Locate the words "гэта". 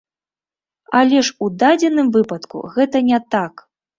2.77-2.97